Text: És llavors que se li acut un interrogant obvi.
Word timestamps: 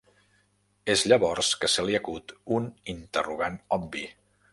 És 0.93 1.03
llavors 1.11 1.51
que 1.65 1.69
se 1.73 1.85
li 1.89 1.97
acut 1.99 2.33
un 2.57 2.65
interrogant 2.95 3.59
obvi. 3.79 4.03